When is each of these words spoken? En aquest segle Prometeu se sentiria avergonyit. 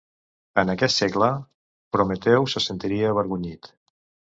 En 0.61 0.71
aquest 0.73 1.01
segle 1.01 1.27
Prometeu 1.97 2.51
se 2.55 2.65
sentiria 2.71 3.13
avergonyit. 3.17 3.73